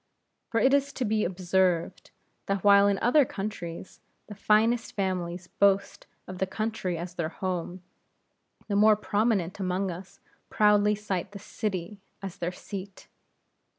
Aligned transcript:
For 0.49 0.59
it 0.59 0.73
is 0.73 0.91
to 0.93 1.05
be 1.05 1.23
observed, 1.23 2.09
that 2.47 2.63
while 2.63 2.87
in 2.87 2.97
other 3.03 3.23
countries, 3.23 3.99
the 4.25 4.33
finest 4.33 4.95
families 4.95 5.45
boast 5.45 6.07
of 6.25 6.39
the 6.39 6.47
country 6.47 6.97
as 6.97 7.13
their 7.13 7.29
home; 7.29 7.83
the 8.67 8.75
more 8.75 8.95
prominent 8.95 9.59
among 9.59 9.91
us, 9.91 10.19
proudly 10.49 10.95
cite 10.95 11.33
the 11.33 11.37
city 11.37 11.99
as 12.19 12.37
their 12.37 12.51
seat. 12.51 13.09